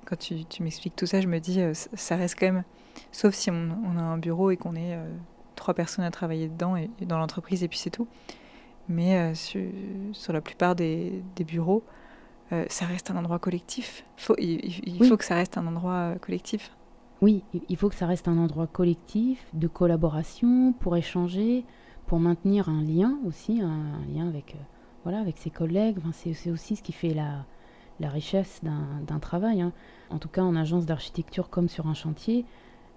[0.05, 2.65] quand tu, m'expliques tout ça, je me dis, euh, ça reste quand même,
[3.13, 5.03] sauf si on, a un bureau et qu'on est 3-4
[5.57, 8.07] trois personnes à travailler dedans et, dans l'entreprise et puis c'est tout.
[8.89, 11.83] Mais sur, la plupart des, bureaux,
[12.69, 14.05] ça reste un endroit collectif.
[14.17, 16.73] Faut, il, faut que ça reste un endroit collectif.
[17.23, 21.65] Oui, il faut que ça reste un endroit collectif, de collaboration, pour échanger,
[22.07, 24.55] pour maintenir un lien aussi, un, lien avec,
[25.03, 25.97] voilà, avec ses collègues.
[26.13, 27.45] c'est aussi ce qui fait la,
[28.01, 29.61] la richesse d'un travail.
[29.61, 29.73] Hein.
[30.11, 32.45] En tout cas, en agence d'architecture comme sur un chantier,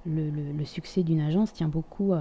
[0.06, 2.14] le, succès d'une agence tient beaucoup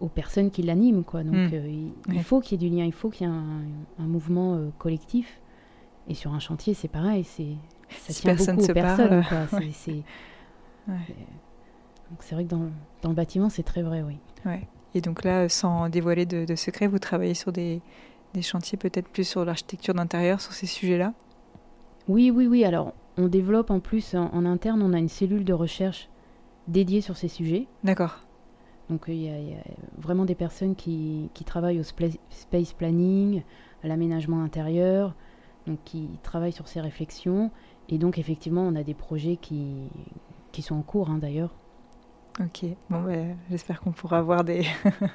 [0.00, 1.04] aux personnes qui l'animent.
[1.04, 1.22] Quoi.
[1.22, 1.50] Donc, hmm.
[1.52, 4.54] euh, il, faut qu'il y ait du lien, il faut qu'il y ait un, mouvement
[4.54, 5.40] euh, collectif.
[6.08, 7.56] Et sur un chantier, c'est pareil, c'est
[7.88, 9.24] ça tient beaucoup aux personnes.
[10.86, 12.68] Donc c'est vrai que dans,
[13.02, 14.18] dans, le bâtiment, c'est très vrai, oui.
[14.94, 17.80] Et donc là, sans dévoiler de, de secrets, vous travaillez sur des,
[18.34, 21.14] des chantiers peut-être plus sur l'architecture d'intérieur, sur ces sujets-là?
[22.08, 22.64] Oui, oui, oui.
[22.64, 26.08] Alors, on développe en plus en, interne, on a une cellule de recherche
[26.68, 27.66] dédiée sur ces sujets.
[27.84, 28.18] D'accord.
[28.90, 29.32] Donc, il y, a
[29.98, 33.42] vraiment des personnes qui, travaillent au space planning,
[33.82, 35.14] à l'aménagement intérieur,
[35.66, 37.50] donc qui travaillent sur ces réflexions.
[37.88, 39.88] Et donc, effectivement, on a des projets qui,
[40.52, 41.54] qui sont en cours, hein, d'ailleurs,
[42.40, 44.66] Ok, bon, ben, j'espère qu'on pourra avoir des,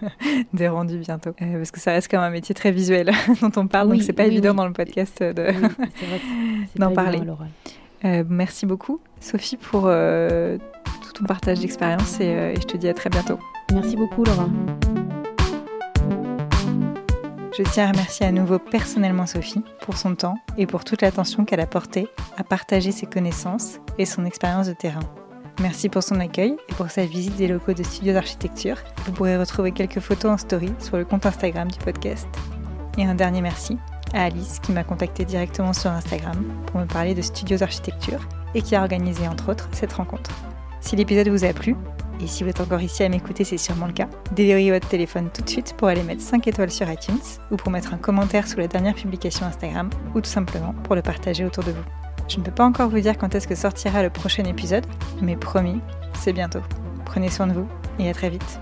[0.54, 1.32] des rendus bientôt.
[1.42, 3.12] Euh, parce que ça reste quand même un métier très visuel
[3.42, 5.22] dont on parle, donc c'est pas évident dans le podcast
[6.78, 7.22] d'en parler.
[8.06, 10.58] Euh, merci beaucoup, Sophie, pour euh,
[11.20, 13.40] ton partage d'expérience et, je te dis à très bientôt.
[13.74, 14.48] Merci beaucoup, Laura.
[17.58, 21.44] Je tiens à remercier à nouveau personnellement Sophie pour son temps et pour toute l'attention
[21.44, 22.08] qu'elle a portée
[22.38, 25.02] à partager ses connaissances et son expérience de terrain.
[25.60, 28.78] Merci pour son accueil et pour sa visite des locaux de studio d'architecture.
[29.06, 32.30] Vous pourrez retrouver quelques photos en story sur le compte Instagram du podcast.
[32.98, 33.78] Et un dernier merci
[34.14, 38.22] à Alice qui m'a contacté directement sur Instagram pour me parler de studios d'architecture
[38.56, 40.32] et qui a organisé entre autres cette rencontre.
[40.82, 41.76] Si l'épisode vous a plu,
[42.22, 45.30] et si vous êtes encore ici à m'écouter, c'est sûrement le cas, déverrouillez votre téléphone
[45.34, 47.20] tout de suite pour aller mettre 5 étoiles sur iTunes
[47.52, 51.02] ou pour mettre un commentaire sous la dernière publication Instagram ou tout simplement pour le
[51.02, 51.84] partager autour de vous.
[52.28, 54.86] Je ne peux pas encore vous dire quand est-ce que sortira le prochain épisode,
[55.22, 55.80] mais promis,
[56.14, 56.62] c'est bientôt.
[57.06, 57.68] Prenez soin de vous
[57.98, 58.60] et à très vite.